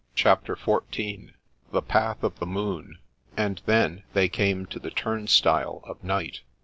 CHAPTER 0.15 0.55
XIV 0.55 1.29
(Cbe 1.71 1.83
patb 1.87 2.23
of 2.23 2.39
tbe 2.39 2.47
Aooti" 2.51 2.93
And 3.37 3.61
then 3.67 4.01
they 4.13 4.29
came 4.29 4.65
to 4.65 4.79
the 4.79 4.89
turnstile 4.89 5.83
of 5.85 6.03
night. 6.03 6.39